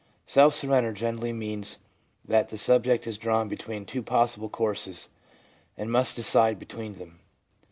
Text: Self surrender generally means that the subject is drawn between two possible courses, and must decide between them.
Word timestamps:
Self 0.25 0.55
surrender 0.55 0.93
generally 0.93 1.31
means 1.31 1.77
that 2.25 2.49
the 2.49 2.57
subject 2.57 3.05
is 3.05 3.19
drawn 3.19 3.47
between 3.47 3.85
two 3.85 4.01
possible 4.01 4.49
courses, 4.49 5.09
and 5.77 5.91
must 5.91 6.15
decide 6.15 6.57
between 6.57 6.95
them. 6.95 7.19